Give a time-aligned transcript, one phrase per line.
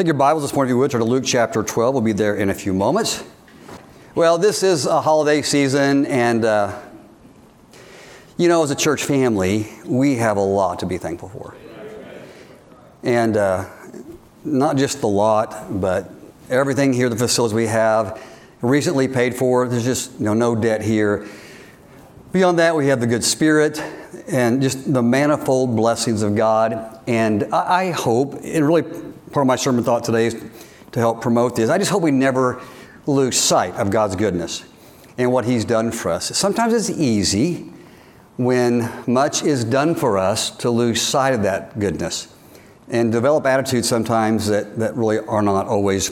[0.00, 1.92] Take your Bibles this morning, if you would, turn to Luke chapter 12.
[1.92, 3.22] We'll be there in a few moments.
[4.14, 6.80] Well, this is a holiday season, and uh,
[8.38, 11.54] you know, as a church family, we have a lot to be thankful for.
[13.02, 13.68] And uh,
[14.42, 16.10] not just the lot, but
[16.48, 18.26] everything here, the facilities we have,
[18.62, 19.68] recently paid for.
[19.68, 21.28] There's just you know, no debt here.
[22.32, 23.78] Beyond that, we have the good spirit
[24.28, 27.00] and just the manifold blessings of God.
[27.06, 30.44] And I, I hope, and really part of my sermon thought today is
[30.92, 31.70] to help promote this.
[31.70, 32.60] I just hope we never
[33.06, 34.64] lose sight of God's goodness
[35.18, 36.36] and what He's done for us.
[36.36, 37.72] Sometimes it's easy
[38.36, 42.34] when much is done for us to lose sight of that goodness
[42.88, 46.10] and develop attitudes sometimes that, that really are not always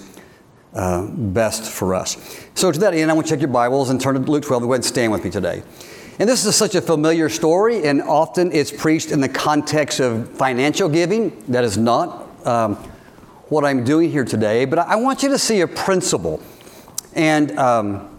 [0.75, 2.47] uh, best for us.
[2.55, 4.62] So, to that end, I want to check your Bibles and turn to Luke 12.
[4.62, 5.62] Go ahead and stand with me today.
[6.21, 10.29] And this is such a familiar story, and often it's preached in the context of
[10.37, 11.43] financial giving.
[11.48, 12.77] That is not um,
[13.48, 16.41] what I'm doing here today, but I want you to see a principle.
[17.15, 18.19] And um,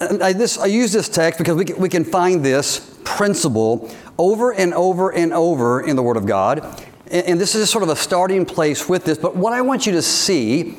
[0.00, 4.52] I, this, I, use this text because we can, we can find this principle over
[4.52, 6.60] and over and over in the Word of God.
[7.06, 9.18] And, and this is sort of a starting place with this.
[9.18, 10.76] But what I want you to see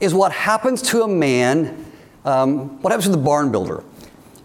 [0.00, 1.90] is what happens to a man,
[2.24, 3.84] um, what happens to the barn builder.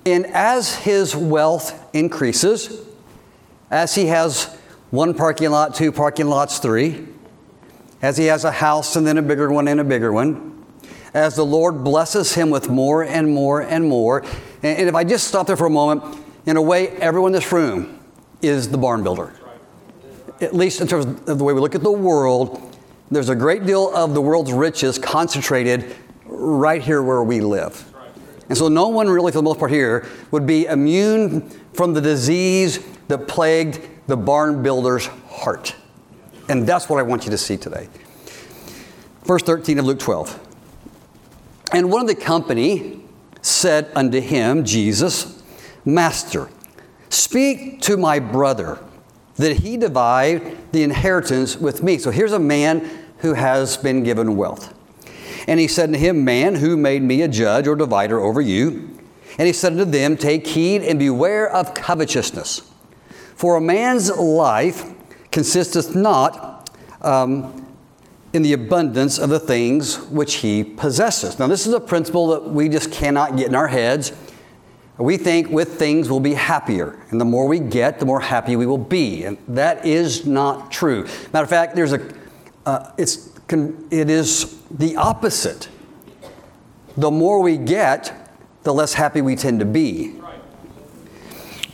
[0.05, 2.81] And as his wealth increases,
[3.69, 4.55] as he has
[4.91, 7.07] one parking lot, two parking lots, three,
[8.01, 10.65] as he has a house and then a bigger one and a bigger one,
[11.13, 14.23] as the Lord blesses him with more and more and more.
[14.63, 16.03] And if I just stop there for a moment,
[16.45, 17.99] in a way, everyone in this room
[18.41, 19.33] is the barn builder.
[20.41, 22.77] At least in terms of the way we look at the world,
[23.11, 27.85] there's a great deal of the world's riches concentrated right here where we live.
[28.47, 32.01] And so, no one really, for the most part, here would be immune from the
[32.01, 35.75] disease that plagued the barn builder's heart.
[36.49, 37.87] And that's what I want you to see today.
[39.23, 40.47] Verse 13 of Luke 12.
[41.71, 43.03] And one of the company
[43.41, 45.41] said unto him, Jesus,
[45.85, 46.49] Master,
[47.09, 48.79] speak to my brother
[49.35, 51.99] that he divide the inheritance with me.
[51.99, 52.89] So here's a man
[53.19, 54.73] who has been given wealth.
[55.47, 58.97] And he said to him, Man, who made me a judge or divider over you?
[59.37, 62.69] And he said unto them, Take heed and beware of covetousness.
[63.35, 64.91] For a man's life
[65.31, 66.69] consisteth not
[67.01, 67.65] um,
[68.33, 71.39] in the abundance of the things which he possesses.
[71.39, 74.11] Now, this is a principle that we just cannot get in our heads.
[74.97, 78.55] We think with things we'll be happier, and the more we get, the more happy
[78.55, 79.23] we will be.
[79.23, 81.07] And that is not true.
[81.31, 82.13] Matter of fact, there's a,
[82.65, 85.69] uh, it's, it is the opposite.
[86.97, 88.29] The more we get,
[88.63, 90.18] the less happy we tend to be.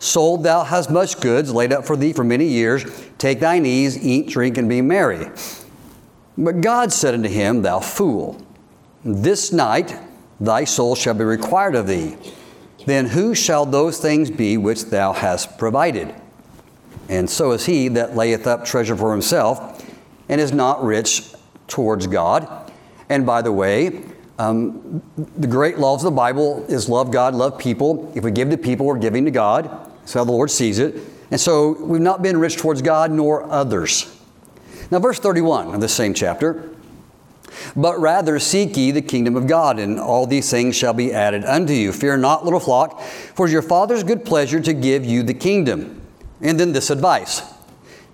[0.00, 2.84] Soul, thou hast much goods laid up for thee for many years.
[3.18, 5.30] Take thine ease, eat, drink, and be merry.
[6.38, 8.40] But God said unto him, Thou fool,
[9.04, 9.94] this night
[10.40, 12.16] thy soul shall be required of thee.
[12.86, 16.14] Then who shall those things be which thou hast provided?
[17.10, 19.86] And so is he that layeth up treasure for himself
[20.30, 21.34] and is not rich
[21.66, 22.72] towards God.
[23.10, 24.02] And by the way,
[24.38, 25.02] um,
[25.36, 28.10] the great laws of the Bible is love God, love people.
[28.14, 29.89] If we give to people, we're giving to God.
[30.12, 30.96] How the Lord sees it.
[31.30, 34.16] And so we've not been rich towards God nor others.
[34.90, 36.70] Now, verse 31 of the same chapter.
[37.76, 41.44] But rather seek ye the kingdom of God, and all these things shall be added
[41.44, 41.92] unto you.
[41.92, 45.34] Fear not, little flock, for it is your Father's good pleasure to give you the
[45.34, 46.00] kingdom.
[46.40, 47.42] And then this advice,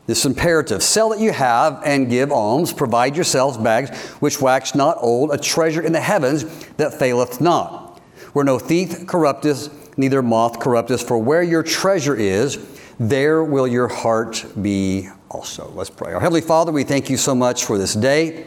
[0.07, 4.99] this imperative sell that you have and give alms, provide yourselves bags which wax not
[5.01, 6.45] old, a treasure in the heavens
[6.77, 7.99] that faileth not,
[8.33, 12.59] where no thief corrupteth, neither moth corrupteth, for where your treasure is,
[12.99, 15.71] there will your heart be also.
[15.75, 16.13] Let's pray.
[16.13, 18.47] Our Heavenly Father, we thank you so much for this day.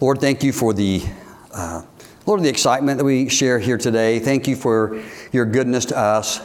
[0.00, 1.02] Lord, thank you for the
[1.52, 1.82] uh,
[2.26, 4.18] Lord, the excitement that we share here today.
[4.18, 6.40] Thank you for your goodness to us.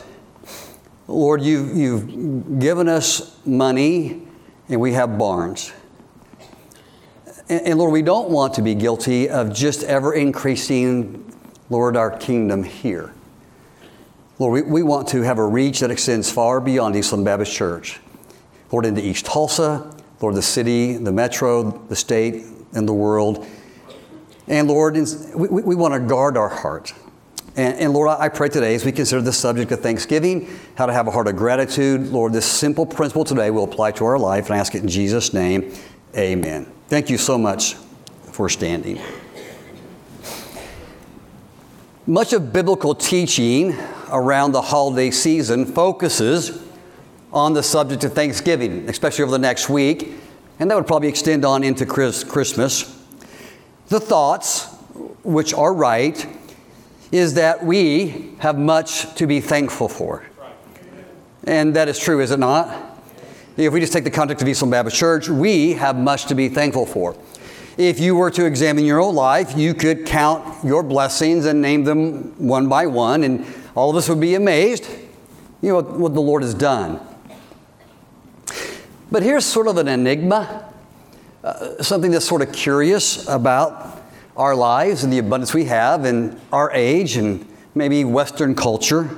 [1.08, 4.28] Lord, you've, you've given us money
[4.68, 5.72] and we have barns.
[7.48, 11.34] And, and Lord, we don't want to be guilty of just ever increasing,
[11.70, 13.14] Lord, our kingdom here.
[14.40, 18.00] Lord, we, we want to have a reach that extends far beyond Eastland Baptist Church.
[18.72, 23.46] Lord, into East Tulsa, Lord, the city, the metro, the state, and the world.
[24.48, 24.96] And Lord,
[25.36, 26.94] we, we want to guard our heart.
[27.56, 30.94] And, and, Lord, I pray today as we consider the subject of Thanksgiving, how to
[30.94, 32.08] have a heart of gratitude.
[32.08, 34.88] Lord, this simple principle today will apply to our life, and I ask it in
[34.88, 35.74] Jesus' name.
[36.16, 36.72] Amen.
[36.88, 37.74] Thank you so much
[38.32, 39.00] for standing.
[42.10, 43.78] Much of biblical teaching
[44.12, 46.60] around the holiday season focuses
[47.32, 50.14] on the subject of Thanksgiving, especially over the next week,
[50.58, 53.00] and that would probably extend on into Christmas.
[53.90, 54.66] The thoughts,
[55.22, 56.26] which are right,
[57.12, 60.26] is that we have much to be thankful for.
[61.44, 63.00] And that is true, is it not?
[63.56, 66.50] If we just take the context of Eastland Baptist Church, we have much to be
[66.50, 67.16] thankful for.
[67.80, 71.86] If you were to examine your own life, you could count your blessings and name
[71.86, 74.86] them one by one, and all of us would be amazed,
[75.62, 77.00] you know, what the Lord has done.
[79.10, 80.74] But here's sort of an enigma,
[81.42, 84.04] uh, something that's sort of curious about
[84.36, 89.10] our lives and the abundance we have in our age and maybe Western culture.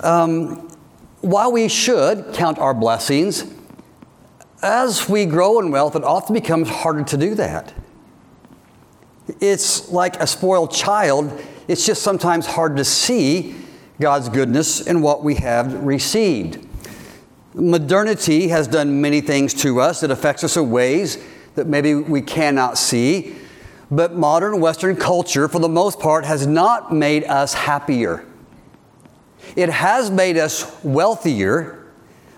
[0.00, 0.68] Um,
[1.20, 3.44] while we should count our blessings,
[4.62, 7.72] as we grow in wealth, it often becomes harder to do that.
[9.40, 11.38] It's like a spoiled child,
[11.68, 13.54] it's just sometimes hard to see
[14.00, 16.66] God's goodness in what we have received.
[17.54, 20.02] Modernity has done many things to us.
[20.02, 21.18] It affects us in ways
[21.56, 23.34] that maybe we cannot see.
[23.90, 28.24] But modern Western culture, for the most part, has not made us happier.
[29.56, 31.77] It has made us wealthier,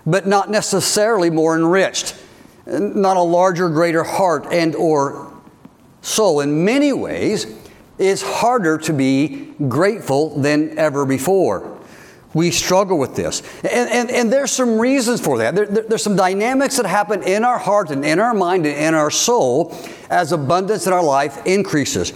[0.05, 2.15] but not necessarily more enriched.
[2.65, 5.33] Not a larger, greater heart and or
[6.01, 6.41] soul.
[6.41, 7.47] In many ways,
[7.97, 11.77] it's harder to be grateful than ever before.
[12.33, 13.41] We struggle with this.
[13.63, 15.53] And, and, and there's some reasons for that.
[15.53, 18.77] There, there, there's some dynamics that happen in our heart and in our mind and
[18.77, 19.75] in our soul
[20.09, 22.13] as abundance in our life increases.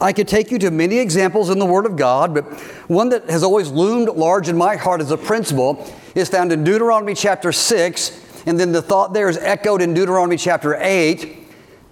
[0.00, 2.44] I could take you to many examples in the Word of God, but
[2.88, 5.84] one that has always loomed large in my heart as a principle
[6.14, 10.36] is found in Deuteronomy chapter 6, and then the thought there is echoed in Deuteronomy
[10.36, 11.36] chapter 8.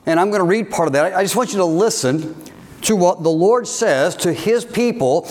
[0.06, 1.14] And I'm going to read part of that.
[1.14, 2.36] I just want you to listen
[2.82, 5.28] to what the Lord says to His people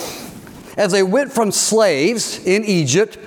[0.76, 3.18] as they went from slaves in Egypt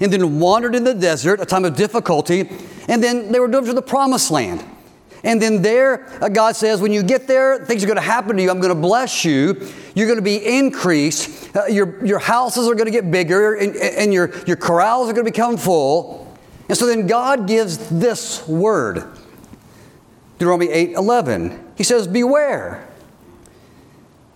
[0.00, 2.50] and then wandered in the desert, a time of difficulty,
[2.88, 4.62] and then they were delivered to the promised land.
[5.24, 8.36] And then there, uh, God says, when you get there, things are going to happen
[8.36, 8.50] to you.
[8.50, 9.68] I'm going to bless you.
[9.94, 11.54] You're going to be increased.
[11.56, 15.12] Uh, your, your houses are going to get bigger, and, and your, your corrals are
[15.12, 16.36] going to become full.
[16.68, 19.04] And so then God gives this word
[20.38, 21.72] Deuteronomy 8 11.
[21.76, 22.86] He says, Beware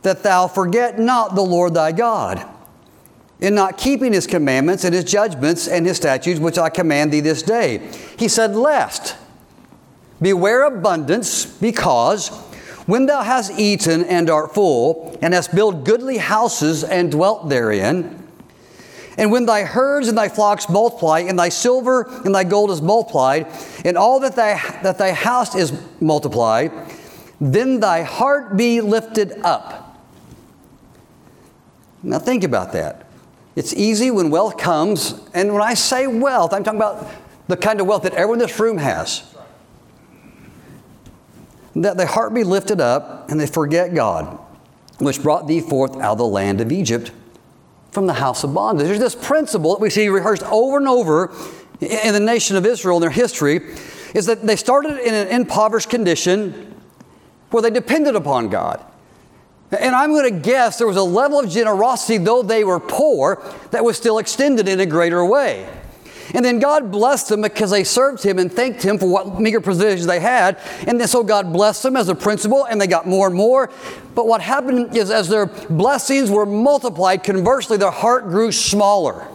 [0.03, 2.49] that thou forget not the Lord thy God
[3.41, 7.21] in not keeping his commandments and his judgments and his statutes, which I command thee
[7.21, 7.91] this day.
[8.17, 9.17] He said, Lest,
[10.23, 12.29] beware abundance, because
[12.87, 18.19] when thou hast eaten and art full, and hast built goodly houses and dwelt therein,
[19.19, 22.81] and when thy herds and thy flocks multiply, and thy silver and thy gold is
[22.81, 23.47] multiplied,
[23.85, 26.73] and all that thy, that thy house is multiplied,
[27.41, 30.01] then thy heart be lifted up.
[32.03, 33.07] Now think about that.
[33.55, 37.07] It's easy when wealth comes, and when I say wealth, I'm talking about
[37.49, 39.32] the kind of wealth that everyone in this room has.
[41.75, 44.39] That their heart be lifted up and they forget God,
[44.99, 47.13] which brought thee forth out of the land of Egypt
[47.91, 48.87] from the house of bondage.
[48.87, 51.33] There's this principle that we see rehearsed over and over
[51.81, 53.61] in the nation of Israel in their history
[54.15, 56.75] is that they started in an impoverished condition
[57.51, 58.85] where they depended upon God.
[59.79, 63.43] And I'm going to guess there was a level of generosity, though they were poor,
[63.71, 65.67] that was still extended in a greater way.
[66.35, 69.61] And then God blessed them because they served Him and thanked Him for what meager
[69.61, 70.59] provisions they had.
[70.87, 73.71] And then so God blessed them as a principle, and they got more and more.
[74.15, 79.27] But what happened is, as their blessings were multiplied, conversely, their heart grew smaller.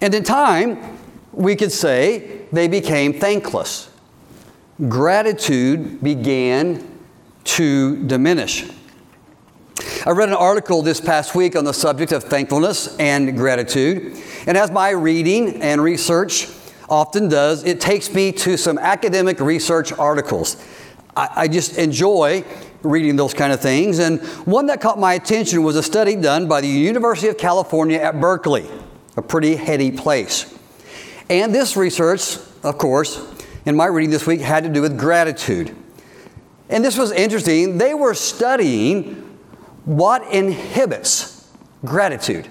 [0.00, 0.98] And in time,
[1.32, 3.90] we could say they became thankless.
[4.88, 6.86] Gratitude began
[7.44, 8.64] to diminish.
[10.06, 14.16] I read an article this past week on the subject of thankfulness and gratitude.
[14.46, 16.48] And as my reading and research
[16.88, 20.56] often does, it takes me to some academic research articles.
[21.16, 22.44] I, I just enjoy
[22.82, 23.98] reading those kind of things.
[23.98, 27.98] And one that caught my attention was a study done by the University of California
[27.98, 28.66] at Berkeley,
[29.16, 30.56] a pretty heady place.
[31.28, 33.24] And this research, of course,
[33.66, 35.76] in my reading this week had to do with gratitude.
[36.68, 37.78] And this was interesting.
[37.78, 39.38] They were studying
[39.84, 41.48] what inhibits
[41.84, 42.48] gratitude.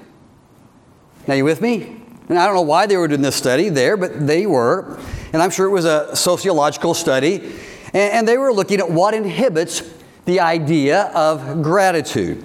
[1.30, 1.84] Now, you with me?
[2.28, 5.00] And I don't know why they were doing this study there, but they were.
[5.32, 7.54] And I'm sure it was a sociological study.
[7.94, 9.84] And, they were looking at what inhibits
[10.26, 12.44] the idea of gratitude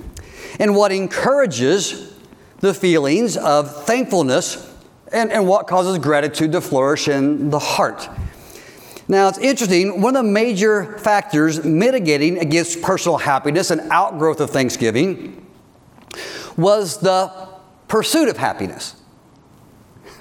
[0.59, 2.15] and what encourages
[2.59, 4.71] the feelings of thankfulness
[5.11, 8.07] and, and what causes gratitude to flourish in the heart.
[9.09, 14.51] Now, it's interesting, one of the major factors mitigating against personal happiness and outgrowth of
[14.51, 15.47] Thanksgiving
[16.59, 17.54] was the
[17.89, 18.97] pursuit of happiness.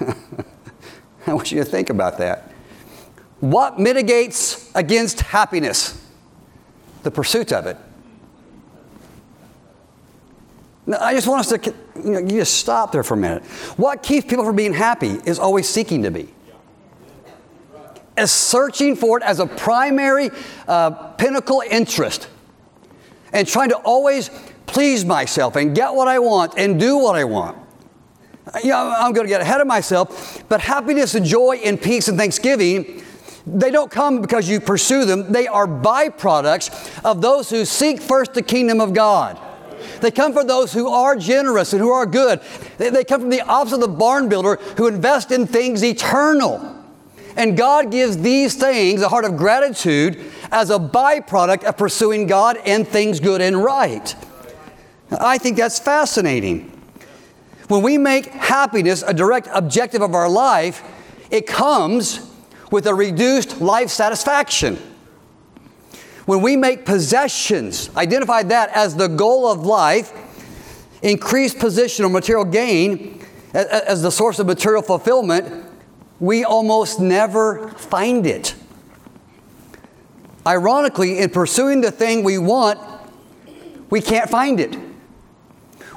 [1.26, 2.52] I want you to think about that.
[3.40, 6.00] What mitigates against happiness?
[7.02, 7.76] The pursuit of it.
[10.86, 13.44] Now, I just want us to you, know, you just stop there for a minute.
[13.76, 16.28] What keeps people from being happy is always seeking to be.
[18.16, 20.30] As searching for it as a primary
[20.68, 22.28] uh, pinnacle interest
[23.32, 24.30] and trying to always
[24.66, 27.58] please myself and get what I want and do what I want.
[28.52, 33.02] I'm going to get ahead of myself, but happiness and joy and peace and thanksgiving,
[33.46, 35.32] they don't come because you pursue them.
[35.32, 39.40] They are byproducts of those who seek first the kingdom of God.
[40.00, 42.40] They come from those who are generous and who are good.
[42.78, 46.70] They, they come from the opposite of the barn builder who invest in things eternal.
[47.36, 50.20] And God gives these things a heart of gratitude
[50.52, 54.14] as a byproduct of pursuing God and things good and right.
[55.20, 56.70] I think that's fascinating.
[57.68, 60.82] When we make happiness a direct objective of our life,
[61.30, 62.30] it comes
[62.70, 64.78] with a reduced life satisfaction.
[66.26, 70.12] When we make possessions, identify that as the goal of life,
[71.02, 73.20] increased position or material gain
[73.52, 75.66] as the source of material fulfillment,
[76.20, 78.54] we almost never find it.
[80.46, 82.78] Ironically, in pursuing the thing we want,
[83.90, 84.76] we can't find it.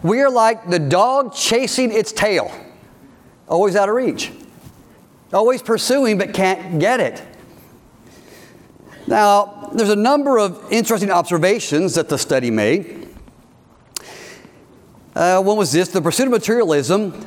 [0.03, 2.51] We are like the dog chasing its tail,
[3.47, 4.31] always out of reach,
[5.33, 7.23] always pursuing but can't get it.
[9.07, 13.07] Now, there's a number of interesting observations that the study made.
[15.15, 17.25] Uh, one was this the pursuit of materialism,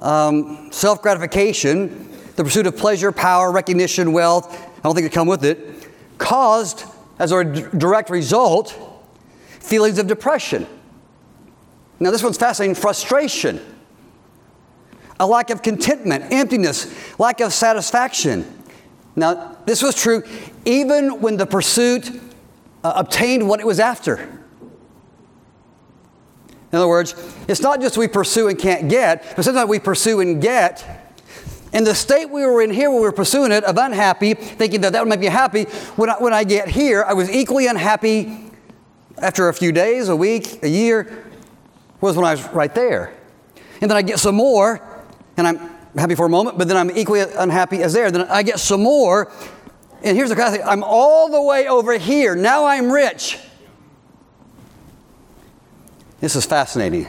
[0.00, 5.28] um, self gratification, the pursuit of pleasure, power, recognition, wealth, I don't think it come
[5.28, 6.84] with it, caused,
[7.18, 8.74] as a direct result,
[9.60, 10.66] feelings of depression.
[12.00, 13.60] Now, this one's fascinating frustration,
[15.18, 18.46] a lack of contentment, emptiness, lack of satisfaction.
[19.16, 20.22] Now, this was true
[20.64, 22.08] even when the pursuit
[22.84, 24.16] uh, obtained what it was after.
[26.70, 27.14] In other words,
[27.48, 30.84] it's not just we pursue and can't get, but sometimes we pursue and get.
[31.72, 34.82] In the state we were in here when we were pursuing it, of unhappy, thinking
[34.82, 35.64] that that would make me happy,
[35.96, 38.50] when I, when I get here, I was equally unhappy
[39.20, 41.27] after a few days, a week, a year,
[42.00, 43.12] was when I was right there.
[43.80, 44.80] And then I get some more,
[45.36, 45.58] and I'm
[45.96, 48.10] happy for a moment, but then I'm equally unhappy as there.
[48.10, 49.30] Then I get some more,
[50.02, 52.34] and here's the of thing I'm all the way over here.
[52.34, 53.38] Now I'm rich.
[56.20, 57.06] This is fascinating.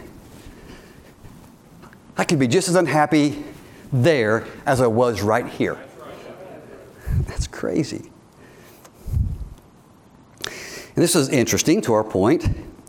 [2.18, 3.44] I could be just as unhappy
[3.92, 5.78] there as I was right here.
[7.28, 8.12] That's crazy.
[10.46, 12.48] And this is interesting to our point.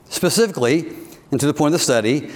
[0.09, 0.93] Specifically,
[1.31, 2.31] and to the point of the study,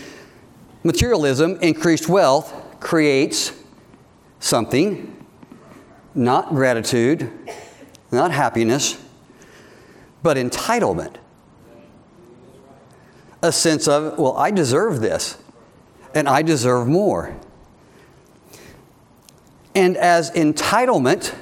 [0.83, 3.53] materialism, increased wealth, creates
[4.39, 5.27] something,
[6.15, 7.31] not gratitude,
[8.13, 9.03] not happiness,
[10.23, 11.17] but entitlement.
[13.43, 15.37] A sense of, well, I deserve this,
[16.15, 17.35] and I deserve more.
[19.75, 21.35] And as entitlement,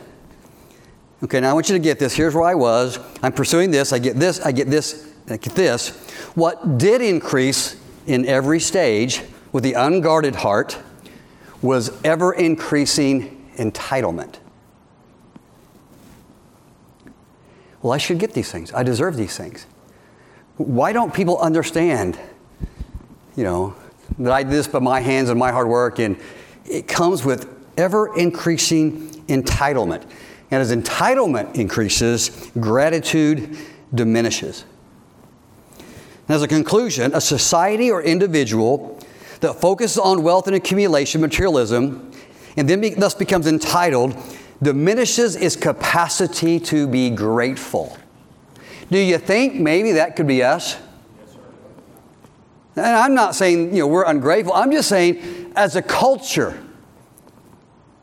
[1.23, 2.15] okay, now I want you to get this.
[2.15, 2.99] Here's where I was.
[3.23, 3.93] I'm pursuing this.
[3.93, 4.41] I get this.
[4.41, 5.12] I get this.
[5.27, 5.89] Get this.
[6.35, 7.77] What did increase
[8.07, 10.79] in every stage with the unguarded heart
[11.61, 14.37] was ever increasing entitlement.
[17.81, 18.73] Well, I should get these things.
[18.73, 19.67] I deserve these things.
[20.57, 22.19] Why don't people understand,
[23.37, 23.75] you know,
[24.19, 25.99] that I did this by my hands and my hard work?
[25.99, 26.19] And
[26.65, 30.05] it comes with ever increasing entitlement.
[30.51, 33.57] And as entitlement increases, gratitude
[33.95, 34.65] diminishes.
[36.33, 38.99] As a conclusion, a society or individual
[39.41, 42.11] that focuses on wealth and accumulation, materialism,
[42.57, 44.17] and then be, thus becomes entitled,
[44.63, 47.99] diminishes its capacity to be grateful.
[48.91, 50.79] Do you think maybe that could be us?
[52.77, 54.55] And I'm not saying you know we're ungrateful.
[54.55, 56.59] I'm just saying as a culture,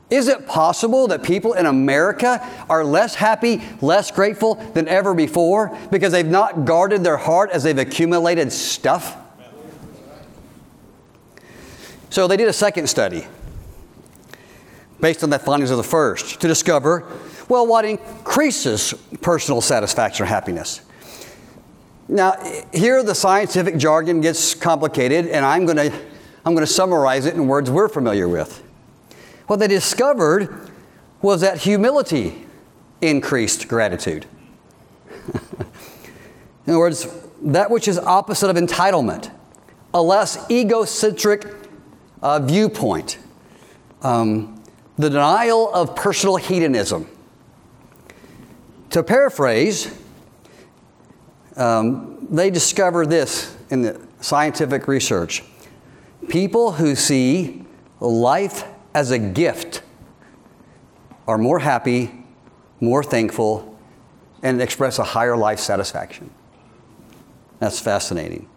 [0.09, 5.77] is it possible that people in America are less happy, less grateful than ever before
[5.91, 9.15] because they've not guarded their heart as they've accumulated stuff?
[12.09, 13.27] So they did a second study
[14.99, 17.05] based on the findings of the first to discover
[17.47, 20.81] Well, what increases personal satisfaction or happiness?
[22.07, 22.33] Now,
[22.73, 25.95] here the scientific jargon gets complicated, and I'm going to
[26.45, 28.63] I'm going to summarize it in words we're familiar with.
[29.49, 30.69] What they discovered
[31.23, 32.45] was that humility
[33.01, 34.27] increased gratitude.
[36.67, 37.07] in other words,
[37.41, 39.31] that which is opposite of entitlement,
[39.91, 41.47] a less egocentric
[42.21, 43.17] uh, viewpoint,
[44.03, 44.63] um,
[44.99, 47.09] the denial of personal hedonism.
[48.91, 49.99] To paraphrase,
[51.55, 55.41] um, they discover this in the scientific research.
[56.27, 57.65] People who see
[57.99, 59.81] life as a gift
[61.27, 62.11] are more happy,
[62.79, 63.77] more thankful,
[64.41, 66.29] and express a higher life satisfaction.
[67.59, 68.47] That's fascinating.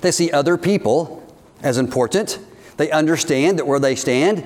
[0.00, 1.22] They see other people
[1.62, 2.38] as important.
[2.76, 4.44] They understand that where they stand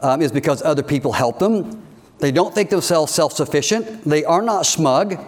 [0.00, 1.82] um, is because other people help them.
[2.18, 4.04] They don't think themselves self sufficient.
[4.04, 5.18] They are not smug.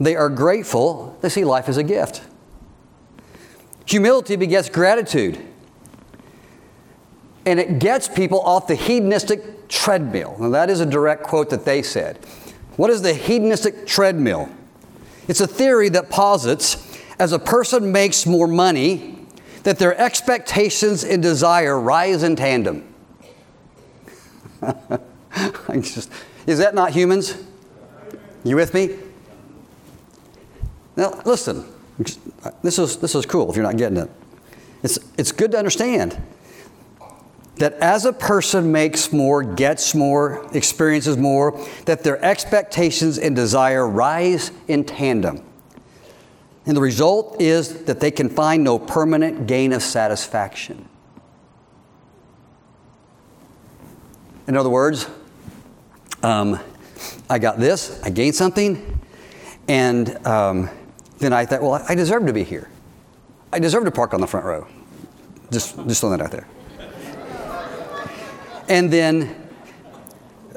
[0.00, 1.16] They are grateful.
[1.20, 2.22] They see life as a gift.
[3.86, 5.38] Humility begets gratitude.
[7.44, 10.36] And it gets people off the hedonistic treadmill.
[10.38, 12.18] Now, that is a direct quote that they said.
[12.76, 14.48] What is the hedonistic treadmill?
[15.28, 19.18] It's a theory that posits as a person makes more money,
[19.62, 22.92] that their expectations and desire rise in tandem.
[25.80, 26.10] just,
[26.46, 27.36] is that not humans?
[28.44, 28.96] You with me?
[30.96, 31.64] Now, listen,
[32.62, 34.10] this is, this is cool if you're not getting it.
[34.82, 36.20] It's, it's good to understand
[37.56, 43.86] that as a person makes more, gets more, experiences more, that their expectations and desire
[43.86, 45.44] rise in tandem.
[46.64, 50.88] And the result is that they can find no permanent gain of satisfaction.
[54.46, 55.08] In other words,
[56.22, 56.58] um,
[57.28, 59.00] I got this, I gained something,
[59.68, 60.70] and um,
[61.18, 62.68] then I thought, well, I deserve to be here.
[63.52, 64.66] I deserve to park on the front row.
[65.50, 66.46] Just, just throwing that out there.
[68.72, 69.36] And then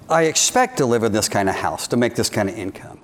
[0.10, 3.02] I expect to live in this kind of house, to make this kind of income.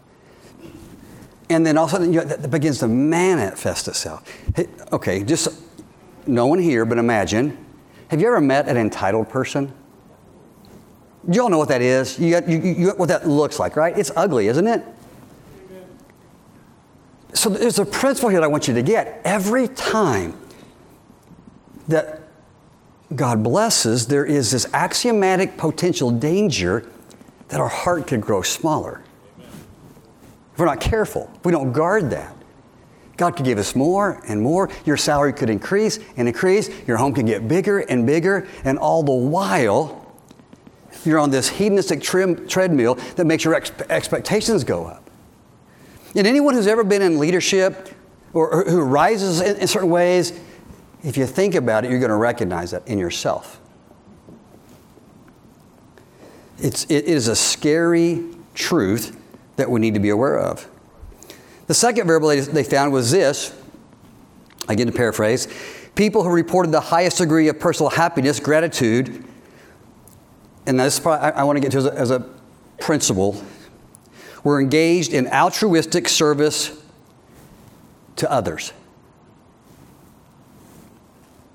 [1.49, 4.23] And then all of a sudden, you know, that begins to manifest itself.
[4.55, 5.49] Hey, okay, just
[6.25, 7.57] no one here, but imagine.
[8.07, 9.73] Have you ever met an entitled person?
[11.29, 12.17] You all know what that is.
[12.17, 13.97] You, got, you, you, what that looks like, right?
[13.97, 14.81] It's ugly, isn't it?
[17.33, 19.19] So there's a principle here that I want you to get.
[19.25, 20.39] Every time
[21.89, 22.20] that
[23.15, 26.89] God blesses, there is this axiomatic potential danger
[27.49, 29.03] that our heart could grow smaller.
[29.39, 32.35] If we're not careful, if we don't guard that,
[33.17, 34.69] God could give us more and more.
[34.85, 36.69] Your salary could increase and increase.
[36.87, 38.47] Your home could get bigger and bigger.
[38.63, 40.11] And all the while,
[41.05, 45.09] you're on this hedonistic trim, treadmill that makes your ex- expectations go up.
[46.15, 47.89] And anyone who's ever been in leadership
[48.33, 50.33] or, or who rises in, in certain ways,
[51.03, 53.59] if you think about it, you're going to recognize that in yourself.
[56.59, 59.17] It's, it is a scary truth
[59.55, 60.67] that we need to be aware of.
[61.67, 63.55] The second variable they, found was this
[64.67, 65.47] again to paraphrase
[65.95, 69.25] people who reported the highest degree of personal happiness, gratitude,
[70.65, 72.29] and this probably, I, I want to get to as a, as a
[72.79, 73.43] principle,
[74.43, 76.71] were engaged in altruistic service
[78.15, 78.73] to others.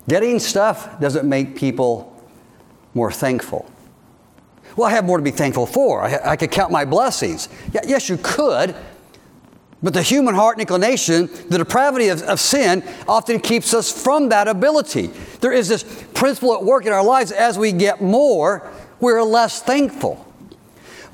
[0.08, 2.12] Getting stuff doesn't make people
[2.94, 3.70] more thankful.
[4.76, 6.02] Well, I have more to be thankful for.
[6.02, 7.48] I, I could count my blessings.
[7.72, 8.74] Yes, you could.
[9.82, 14.48] But the human heart inclination, the depravity of, of sin, often keeps us from that
[14.48, 15.08] ability.
[15.40, 19.62] There is this principle at work in our lives as we get more, we're less
[19.62, 20.22] thankful.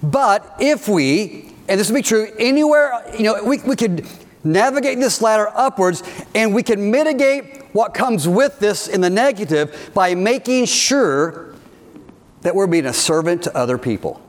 [0.02, 4.06] But if we, and this would be true anywhere, you know, we, we could
[4.44, 6.02] navigate this ladder upwards
[6.34, 11.54] and we can mitigate what comes with this in the negative by making sure
[12.42, 14.20] that we're being a servant to other people.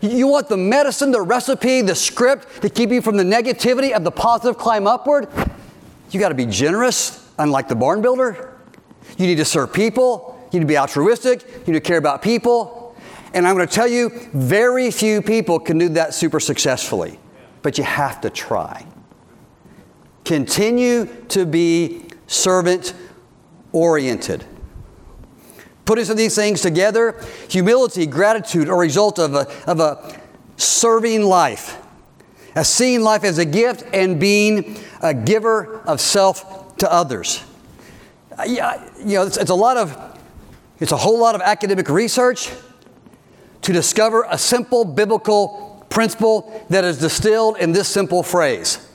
[0.00, 4.04] You want the medicine, the recipe, the script to keep you from the negativity of
[4.04, 5.28] the positive climb upward?
[6.10, 8.52] You got to be generous, unlike the barn builder.
[9.16, 10.44] You need to serve people.
[10.50, 11.42] You need to be altruistic.
[11.66, 12.96] You need to care about people.
[13.32, 17.18] And I'm going to tell you, very few people can do that super successfully,
[17.62, 18.84] but you have to try.
[20.24, 22.94] Continue to be servant
[23.72, 24.44] oriented.
[25.84, 30.20] Putting some of these things together, humility, gratitude a result of a, of a
[30.56, 31.78] serving life,
[32.54, 37.42] as seeing life as a gift and being a giver of self to others.
[38.38, 40.20] Uh, yeah, you know, it's, it's a lot of,
[40.78, 42.50] it's a whole lot of academic research,
[43.62, 48.88] to discover a simple biblical principle that is distilled in this simple phrase.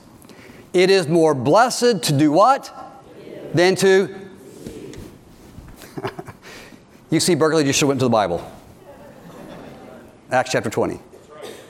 [0.72, 2.72] It is more blessed to do what?
[3.54, 4.14] Than to.
[7.10, 8.50] you see, Berkeley, have went to the Bible.
[10.30, 11.00] Acts chapter 20.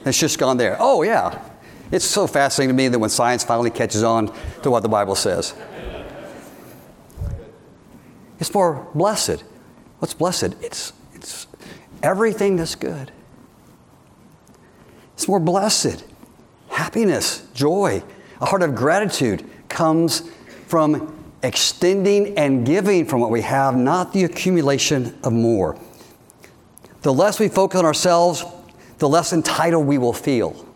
[0.05, 0.77] It's just gone there.
[0.81, 1.43] Oh, yeah.
[1.91, 4.33] It's so fascinating to me that when science finally catches on
[4.63, 5.55] to what the Bible says.
[8.41, 9.45] It's more blessed.
[9.99, 10.55] What's blessed?
[10.61, 11.47] It's, it's
[12.03, 13.13] everything that's good.
[15.15, 16.05] It's more blessed.
[16.69, 18.03] Happiness, joy,
[18.40, 20.20] a heart of gratitude comes
[20.66, 25.79] from extending and giving from what we have, not the accumulation of more.
[27.03, 28.44] The less we focus on ourselves,
[28.98, 30.66] the less entitled we will feel.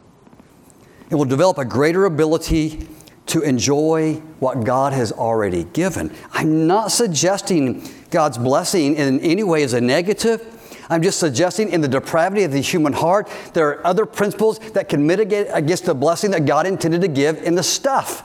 [1.10, 2.86] It will develop a greater ability
[3.26, 6.14] to enjoy what God has already given.
[6.32, 10.51] I'm not suggesting God's blessing in any way is a negative.
[10.92, 14.90] I'm just suggesting in the depravity of the human heart, there are other principles that
[14.90, 18.22] can mitigate against the blessing that God intended to give in the stuff.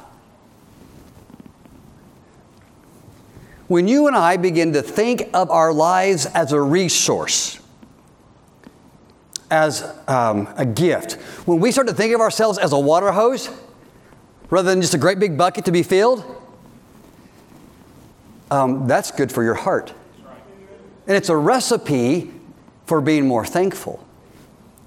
[3.69, 7.57] When you and I begin to think of our lives as a resource,
[9.49, 11.13] as um, a gift,
[11.47, 13.49] when we start to think of ourselves as a water hose,
[14.49, 16.25] rather than just a great big bucket to be filled,
[18.51, 19.93] um, that's good for your heart.
[21.07, 22.33] And it's a recipe
[22.87, 24.03] for being more thankful,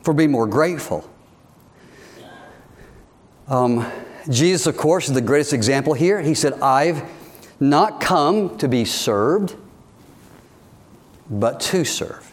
[0.03, 1.09] for being more grateful.
[3.47, 3.91] Um,
[4.29, 6.21] Jesus, of course, is the greatest example here.
[6.21, 7.09] He said, I've
[7.61, 9.55] not come to be served,
[11.29, 12.27] but to serve.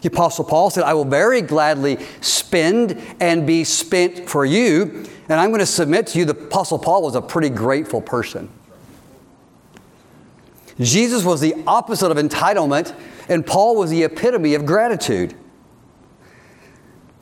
[0.00, 5.06] The Apostle Paul said, I will very gladly spend and be spent for you.
[5.28, 8.50] And I'm going to submit to you, the Apostle Paul was a pretty grateful person.
[10.78, 12.94] Jesus was the opposite of entitlement,
[13.28, 15.34] and Paul was the epitome of gratitude.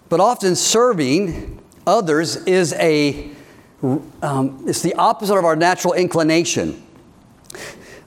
[0.09, 3.31] But often serving others is a
[3.83, 6.81] um, it's the opposite of our natural inclination.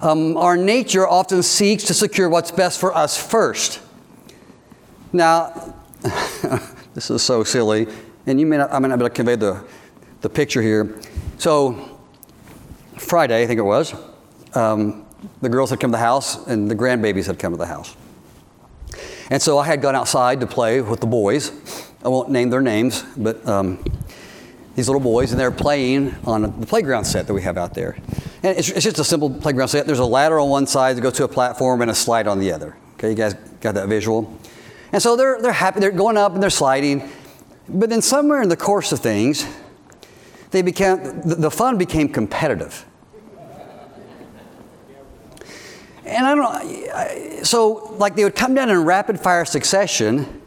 [0.01, 3.81] Um, our nature often seeks to secure what's best for us first.
[5.11, 5.73] Now,
[6.93, 7.87] this is so silly,
[8.25, 9.63] and you may not, I may not be able to convey the,
[10.21, 10.99] the picture here.
[11.37, 11.97] So,
[12.97, 13.93] Friday, I think it was,
[14.53, 15.04] um,
[15.41, 17.95] the girls had come to the house and the grandbabies had come to the house.
[19.29, 21.51] And so I had gone outside to play with the boys.
[22.03, 23.83] I won't name their names, but um,
[24.75, 27.97] these little boys, and they're playing on the playground set that we have out there.
[28.43, 29.87] And it's, it's, just a simple playground set.
[29.87, 32.39] There's a ladder on one side to go to a platform and a slide on
[32.39, 32.75] the other.
[32.95, 34.31] Okay, you guys got that visual?
[34.91, 37.09] And so they're, they're happy, they're going up and they're sliding.
[37.67, 39.47] But then somewhere in the course of things,
[40.51, 42.85] they became, the, the fun became competitive.
[46.05, 50.41] And I don't know, so like they would come down in rapid fire succession,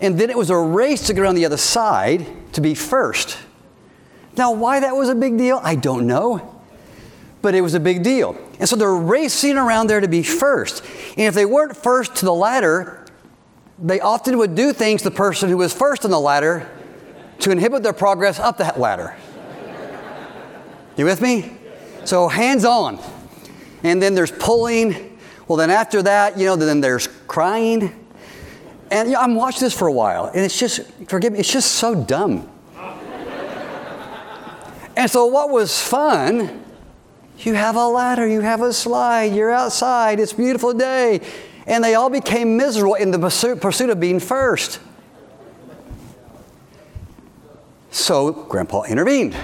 [0.00, 3.38] and then it was a race to get around the other side to be first.
[4.36, 6.54] Now, why that was a big deal, I don't know.
[7.42, 8.36] But it was a big deal.
[8.58, 10.84] And so they're racing around there to be first.
[11.16, 13.06] And if they weren't first to the ladder,
[13.78, 16.68] they often would do things to the person who was first on the ladder
[17.40, 19.16] to inhibit their progress up that ladder.
[20.96, 21.56] You with me?
[22.04, 22.98] So hands on.
[23.82, 25.18] And then there's pulling.
[25.46, 27.94] Well, then after that, you know, then there's crying.
[28.90, 31.52] And you know, I'm watching this for a while, and it's just, forgive me, it's
[31.52, 32.48] just so dumb.
[34.96, 36.64] and so, what was fun?
[37.38, 41.20] You have a ladder, you have a slide, you're outside, it's a beautiful day.
[41.66, 44.80] And they all became miserable in the pursuit, of being first.
[47.90, 49.36] So, Grandpa intervened.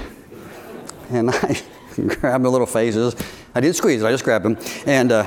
[1.11, 1.61] And I
[1.97, 3.15] grabbed the little phases
[3.57, 4.59] I didn't squeeze it, I just grabbed him.
[4.85, 5.23] And uh,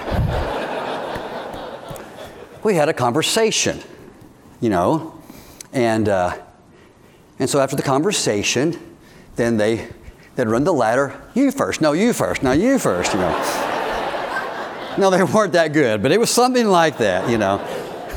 [2.62, 3.80] we had a conversation,
[4.60, 5.18] you know.
[5.72, 6.38] And, uh,
[7.40, 8.78] and so after the conversation,
[9.38, 9.88] then they,
[10.36, 11.22] they'd run the ladder.
[11.36, 11.80] You first.
[11.80, 12.44] No, you first.
[12.44, 13.32] Now you first, you know.
[14.98, 17.66] no, they weren't that good, but it was something like that, you know.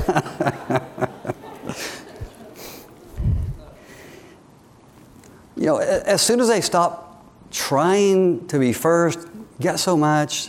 [5.56, 7.06] you know, as soon as they stopped
[7.52, 9.28] trying to be first,
[9.60, 10.48] got so much,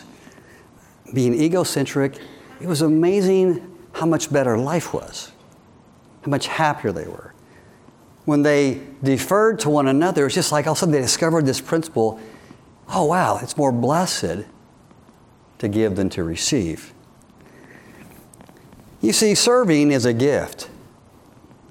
[1.13, 2.17] being egocentric.
[2.59, 5.31] It was amazing how much better life was,
[6.23, 7.33] how much happier they were.
[8.25, 11.45] When they deferred to one another, it's just like all of a sudden they discovered
[11.45, 12.19] this principle
[12.93, 14.45] oh, wow, it's more blessed
[15.59, 16.93] to give than to receive.
[18.99, 20.69] You see, serving is a gift,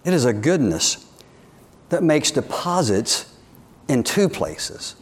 [0.04, 1.06] it is a goodness
[1.90, 3.34] that makes deposits
[3.88, 4.96] in two places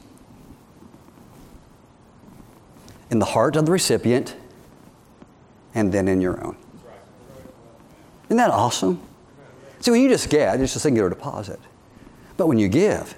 [3.10, 4.36] in the heart of the recipient
[5.74, 6.56] and then in your own.
[8.26, 9.00] Isn't that awesome?
[9.80, 11.60] See, when you just get, it's just a singular deposit.
[12.36, 13.14] But when you give,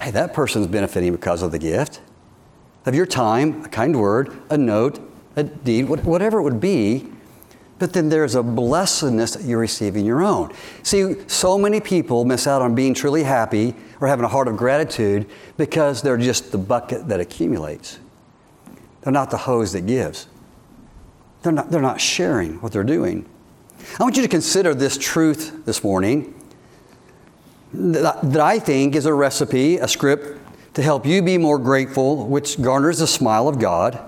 [0.00, 2.00] hey, that person's benefiting because of the gift
[2.86, 5.00] of your time, a kind word, a note,
[5.36, 7.08] a deed, whatever it would be.
[7.78, 10.52] But then there's a blessedness that you're receiving your own.
[10.82, 14.56] See, so many people miss out on being truly happy or having a heart of
[14.56, 18.00] gratitude because they're just the bucket that accumulates.
[19.02, 20.26] They're not the hose that gives.
[21.42, 23.28] They're not, they're not sharing what they're doing.
[23.98, 26.34] I want you to consider this truth this morning
[27.72, 30.38] that, I think is a recipe, a script
[30.74, 34.00] to help you be more grateful, which garners the smile of God,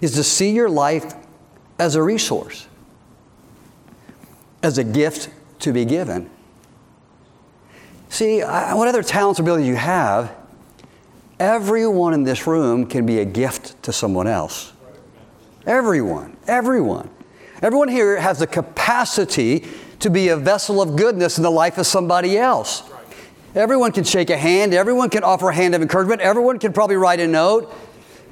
[0.00, 1.14] is to see your life
[1.78, 2.66] as a resource
[4.62, 6.30] as a gift to be given.
[8.08, 10.34] See, what other talents or abilities you have,
[11.40, 14.72] everyone in this room can be a gift to someone else.
[15.66, 17.10] Everyone, everyone.
[17.62, 19.66] Everyone here has the capacity
[19.98, 22.82] to be a vessel of goodness in the life of somebody else.
[23.54, 26.96] Everyone can shake a hand, everyone can offer a hand of encouragement, everyone can probably
[26.96, 27.74] write a note.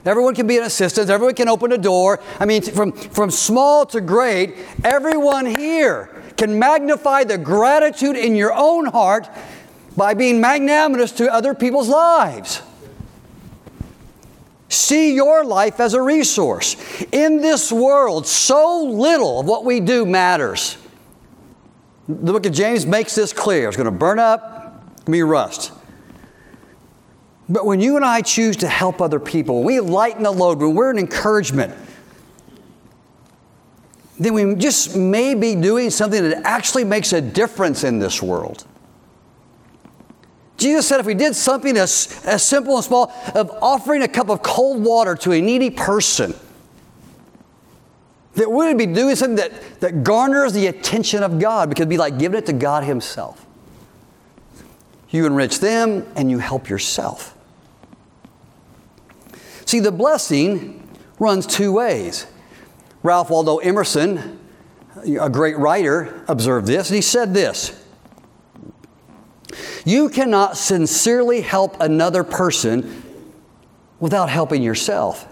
[0.05, 1.11] Everyone can be an assistant.
[1.11, 2.21] Everyone can open a door.
[2.39, 8.55] I mean, from, from small to great, everyone here can magnify the gratitude in your
[8.55, 9.29] own heart
[9.97, 12.63] by being magnanimous to other people's lives.
[14.69, 16.77] See your life as a resource.
[17.11, 20.77] In this world, so little of what we do matters.
[22.07, 23.69] The book of James makes this clear.
[23.69, 25.73] It's going to burn up, be rust.
[27.49, 30.59] But when you and I choose to help other people, when we lighten the load,
[30.59, 31.75] when we're an encouragement,
[34.19, 38.67] then we just may be doing something that actually makes a difference in this world.
[40.59, 44.29] Jesus said if we did something as, as simple and small of offering a cup
[44.29, 46.35] of cold water to a needy person,
[48.35, 51.89] that we would be doing something that, that garners the attention of God because it'd
[51.89, 53.47] be like giving it to God Himself.
[55.11, 57.37] You enrich them and you help yourself.
[59.65, 60.89] See, the blessing
[61.21, 62.27] runs two ways.
[63.03, 64.41] Ralph Waldo Emerson,
[65.05, 67.85] a great writer, observed this, and he said this
[69.85, 73.03] You cannot sincerely help another person
[74.01, 75.27] without helping yourself.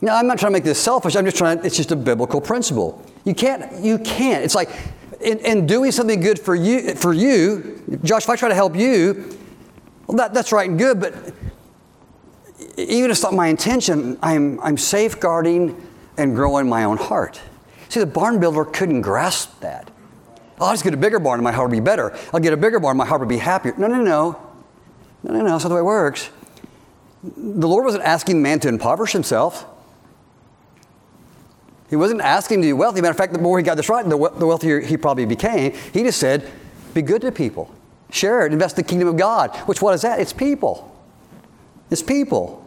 [0.00, 2.40] Now, I'm not trying to make this selfish, I'm just trying, it's just a biblical
[2.40, 3.04] principle.
[3.24, 4.44] You can't, you can't.
[4.44, 4.70] It's like
[5.20, 8.76] in, in doing something good for you, for you, Josh, if I try to help
[8.76, 9.36] you,
[10.06, 11.14] well, that, that's right and good, but
[12.76, 15.84] even if it's not my intention, I'm, I'm safeguarding
[16.16, 17.40] and growing my own heart.
[17.88, 19.87] See, the barn builder couldn't grasp that.
[20.60, 22.16] Oh, I'll just get a bigger barn and my heart will be better.
[22.32, 23.74] I'll get a bigger barn, my heart will be happier.
[23.78, 24.40] No, no, no.
[25.22, 25.50] No, no, no.
[25.50, 26.30] That's not the way it works.
[27.22, 29.64] The Lord wasn't asking man to impoverish himself.
[31.90, 33.00] He wasn't asking to be wealthy.
[33.00, 35.72] Matter of fact, the more he got this right, the, the wealthier he probably became.
[35.92, 36.48] He just said,
[36.94, 37.74] be good to people.
[38.10, 38.52] Share it.
[38.52, 39.56] Invest in the kingdom of God.
[39.66, 40.20] Which, what is that?
[40.20, 40.94] It's people.
[41.90, 42.64] It's people.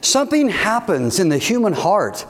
[0.00, 2.26] Something happens in the human heart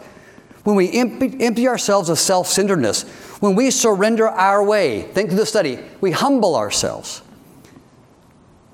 [0.64, 3.02] when we empty, empty ourselves of self centeredness,
[3.40, 5.02] when we surrender our way.
[5.02, 5.78] Think of the study.
[6.00, 7.22] We humble ourselves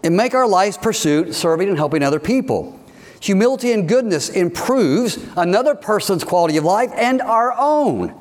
[0.02, 2.78] and make our life's pursuit serving and helping other people.
[3.20, 8.14] Humility and goodness improves another person's quality of life and our own.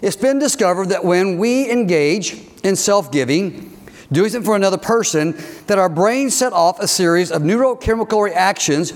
[0.00, 3.76] It's been discovered that when we engage in self giving,
[4.12, 8.92] doing something for another person, that our brains set off a series of neurochemical reactions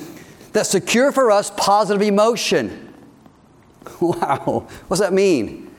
[0.52, 2.91] that secure for us positive emotion.
[4.00, 5.70] Wow, what's that mean?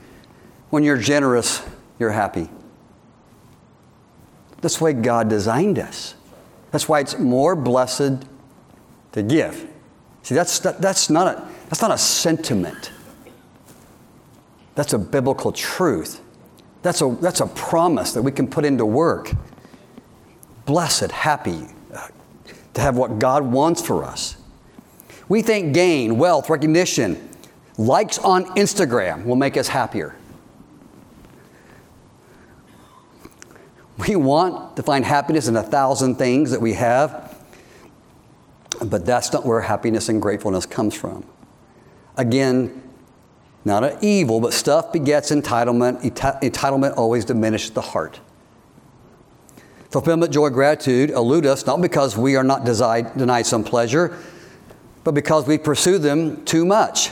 [0.70, 1.62] When you're generous,
[1.98, 2.48] you're happy.
[4.60, 6.14] That's the way God designed us.
[6.70, 8.24] That's why it's more blessed
[9.12, 9.68] to give.
[10.22, 12.90] See, that's, that, that's, not a, that's not a sentiment.
[14.74, 16.20] That's a biblical truth.
[16.82, 19.32] That's a, that's a promise that we can put into work.
[20.66, 22.08] Blessed, happy, uh,
[22.72, 24.36] to have what God wants for us.
[25.28, 27.28] We think gain, wealth, recognition,
[27.76, 30.14] likes on Instagram will make us happier.
[33.96, 37.36] We want to find happiness in a thousand things that we have,
[38.84, 41.24] but that's not where happiness and gratefulness comes from.
[42.16, 42.82] Again,
[43.64, 46.02] not an evil, but stuff begets entitlement.
[46.02, 48.20] Entitlement always diminishes the heart.
[49.90, 54.18] Fulfillment, joy, gratitude elude us not because we are not denied some pleasure,
[55.04, 57.10] but because we pursue them too much.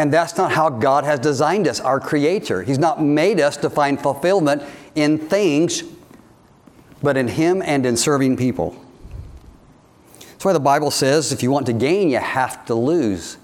[0.00, 2.62] And that's not how God has designed us, our Creator.
[2.62, 4.62] He's not made us to find fulfillment
[4.94, 5.82] in things,
[7.02, 8.82] but in Him and in serving people.
[10.18, 13.36] That's why the Bible says if you want to gain, you have to lose.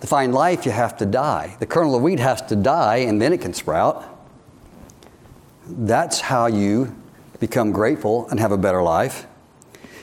[0.00, 1.54] to find life, you have to die.
[1.60, 4.02] The kernel of wheat has to die, and then it can sprout.
[5.66, 6.96] That's how you
[7.38, 9.26] become grateful and have a better life.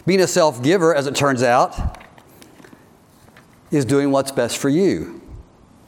[0.06, 2.05] Being a self giver, as it turns out,
[3.76, 5.22] is doing what's best for you,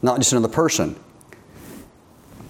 [0.02, 0.96] not just another person.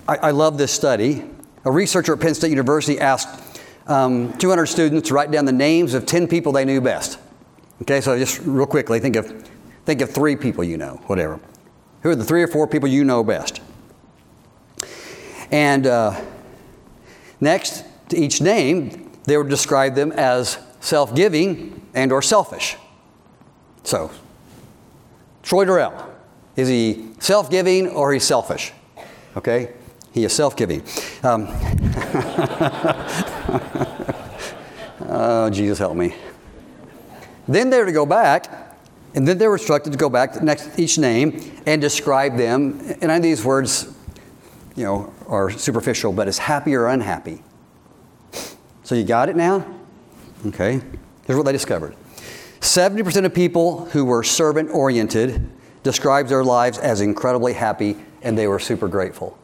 [0.08, 1.24] I, I love this study.
[1.66, 5.94] A researcher at Penn State University asked um, 200 students to write down the names
[5.94, 7.20] of 10 people they knew best.
[7.82, 9.50] Okay, so just real quickly, think of,
[9.86, 11.40] think of three people you know, whatever.
[12.02, 13.62] Who are the three or four people you know best?
[15.52, 16.20] And uh,
[17.40, 22.78] next to each name, they would describe them as self-giving and or selfish.
[23.84, 24.12] So,
[25.44, 25.94] Troy Durrell,
[26.56, 28.74] is he self-giving or he's selfish?
[29.36, 29.74] Okay,
[30.12, 30.82] he is self-giving.
[31.24, 31.48] Um,
[35.10, 36.16] oh, Jesus help me.
[37.48, 38.76] Then they were to go back,
[39.16, 42.80] and then they were instructed to go back to next each name and describe them.
[43.02, 43.94] And I know these words,
[44.76, 47.44] you know, are superficial, but as happy or unhappy.
[48.84, 49.66] So you got it now?
[50.46, 50.82] Okay.
[51.26, 51.96] Here's what they discovered
[52.60, 55.50] 70% of people who were servant oriented
[55.84, 59.38] described their lives as incredibly happy and they were super grateful.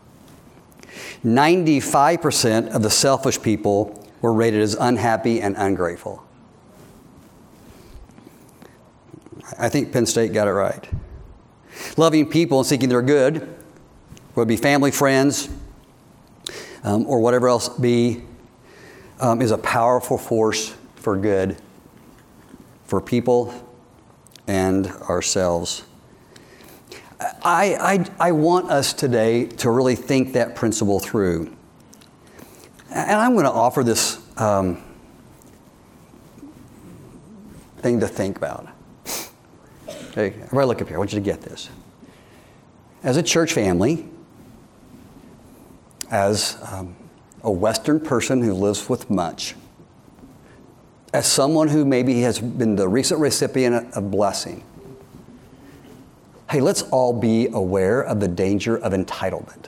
[1.23, 6.23] 95% of the selfish people were rated as unhappy and ungrateful.
[9.57, 10.87] I think Penn State got it right.
[11.97, 13.55] Loving people and seeking their good,
[14.33, 15.49] whether it be family, friends,
[16.83, 18.23] um, or whatever else be,
[19.19, 21.57] um, is a powerful force for good
[22.85, 23.53] for people
[24.47, 25.83] and ourselves.
[27.43, 31.55] I, I, I want us today to really think that principle through.
[32.89, 34.83] And I'm going to offer this um,
[37.77, 38.67] thing to think about.
[40.11, 40.97] Okay, everybody look up here.
[40.97, 41.69] I want you to get this.
[43.01, 44.07] As a church family,
[46.11, 46.95] as um,
[47.41, 49.55] a Western person who lives with much,
[51.13, 54.63] as someone who maybe has been the recent recipient of blessing,
[56.49, 59.67] hey, let's all be aware of the danger of entitlement.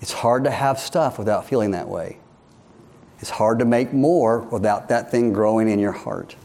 [0.00, 2.18] It's hard to have stuff without feeling that way.
[3.20, 6.36] It's hard to make more without that thing growing in your heart.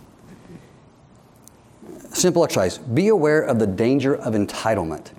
[2.14, 5.12] Simple exercise be aware of the danger of entitlement.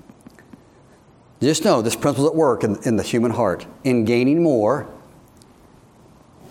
[1.40, 3.66] Just know this principle at work in, in the human heart.
[3.85, 4.88] In gaining more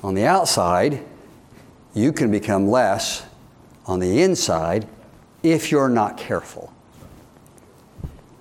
[0.04, 1.04] on the outside,
[1.94, 3.26] you can become less
[3.86, 4.88] on the inside
[5.44, 6.74] if you're not careful.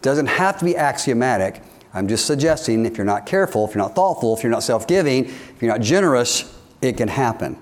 [0.02, 1.62] Doesn't have to be axiomatic.
[1.92, 4.86] I'm just suggesting if you're not careful, if you're not thoughtful, if you're not self
[4.86, 7.58] giving, if you're not generous, it can happen.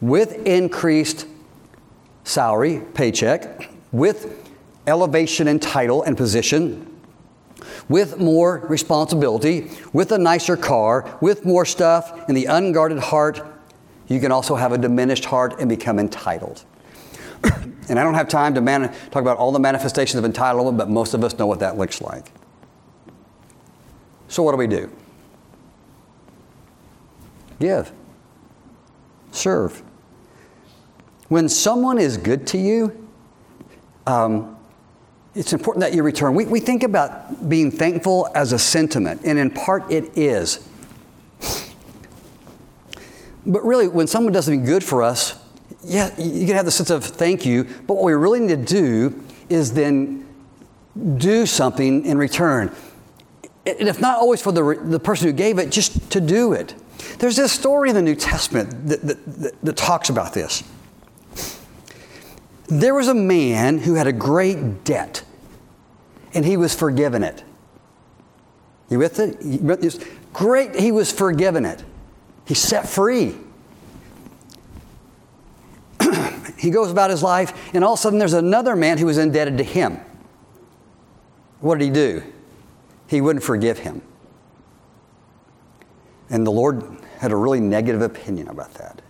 [0.00, 1.26] With increased
[2.24, 4.48] salary, paycheck, with
[4.86, 6.97] elevation in title and position,
[7.88, 13.42] with more responsibility, with a nicer car, with more stuff, in the unguarded heart,
[14.08, 16.64] you can also have a diminished heart and become entitled.
[17.88, 20.88] and I don't have time to man- talk about all the manifestations of entitlement, but
[20.88, 22.32] most of us know what that looks like.
[24.28, 24.90] So, what do we do?
[27.60, 27.90] Give,
[29.32, 29.82] serve.
[31.28, 33.08] When someone is good to you,
[34.06, 34.57] um,
[35.34, 36.34] it's important that you return.
[36.34, 40.66] We, we think about being thankful as a sentiment, and in part it is.
[43.46, 45.40] But really, when someone does something good for us,
[45.84, 48.56] yeah, you can have the sense of thank you, but what we really need to
[48.56, 50.26] do is then
[51.16, 52.74] do something in return.
[53.64, 56.74] And if not always for the, the person who gave it, just to do it.
[57.18, 60.62] There's this story in the New Testament that, that, that, that talks about this.
[62.68, 65.24] There was a man who had a great debt,
[66.34, 67.42] and he was forgiven it.
[68.90, 70.08] You with it?
[70.32, 71.82] Great, he was forgiven it.
[72.46, 73.36] He's set free.
[76.58, 79.18] he goes about his life, and all of a sudden there's another man who was
[79.18, 79.98] indebted to him.
[81.60, 82.22] What did he do?
[83.06, 84.02] He wouldn't forgive him.
[86.30, 86.84] And the Lord
[87.18, 89.00] had a really negative opinion about that.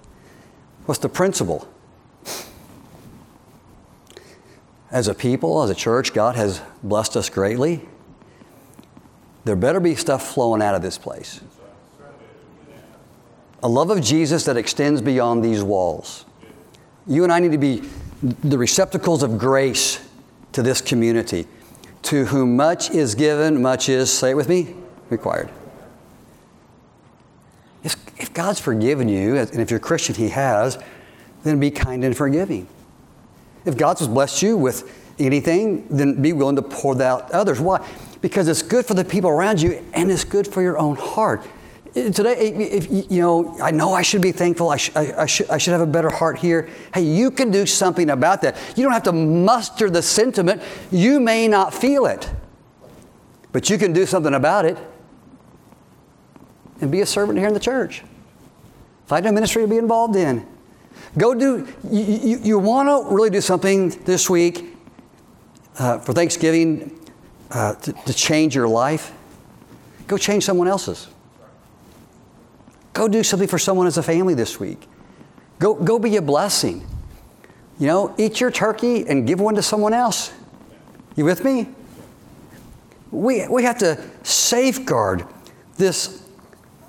[0.86, 1.68] What's the principle?
[4.90, 7.86] As a people, as a church, God has blessed us greatly.
[9.44, 11.40] There better be stuff flowing out of this place.
[13.62, 16.24] A love of Jesus that extends beyond these walls.
[17.06, 17.82] You and I need to be
[18.22, 20.06] the receptacles of grace
[20.52, 21.46] to this community.
[22.02, 24.74] To whom much is given, much is, say it with me,
[25.10, 25.50] required.
[27.82, 30.78] If, God's forgiven you, and if you're a Christian, He has,
[31.42, 32.68] then be kind and forgiving.
[33.64, 37.60] If God's blessed you with anything, then be willing to pour that out others.
[37.60, 37.86] Why?
[38.20, 41.46] Because it's good for the people around you and it's good for your own heart.
[41.94, 44.68] Today, if, you know, I know I should be thankful.
[44.68, 46.68] I, sh- I, I, should, I should have a better heart here.
[46.94, 48.56] Hey, you can do something about that.
[48.76, 50.62] You don't have to muster the sentiment.
[50.90, 52.30] You may not feel it,
[53.52, 54.76] but you can do something about it
[56.80, 58.04] and be a servant here in the church.
[59.06, 60.46] Find a ministry to be involved in.
[61.18, 64.76] Go do, you, you, you want to really do something this week
[65.78, 66.98] uh, for Thanksgiving
[67.50, 69.12] uh, to, to change your life.
[70.06, 71.08] Go change someone else's.
[72.92, 74.86] Go do something for someone as a family this week.
[75.58, 76.86] Go, go be a blessing.
[77.80, 80.32] You know, eat your turkey and give one to someone else.
[81.16, 81.68] You with me?
[83.10, 85.26] We, we have to safeguard
[85.76, 86.22] this,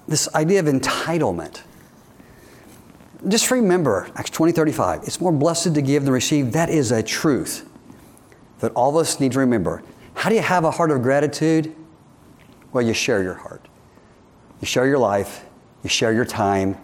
[0.07, 1.61] this idea of entitlement.
[3.27, 6.53] Just remember, Acts 20 35, it's more blessed to give than receive.
[6.53, 7.67] That is a truth
[8.59, 9.83] that all of us need to remember.
[10.13, 11.75] How do you have a heart of gratitude?
[12.71, 13.67] Well, you share your heart,
[14.61, 15.45] you share your life,
[15.83, 16.77] you share your time,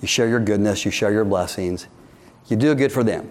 [0.00, 1.86] you share your goodness, you share your blessings.
[2.46, 3.28] You do good for them,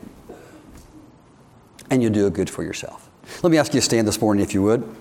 [1.89, 3.09] and you do good for yourself.
[3.41, 4.95] Let me ask you to stand this morning if you would.